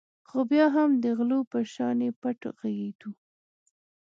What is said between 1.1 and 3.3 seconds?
غلو په شانې پټ غږېدو.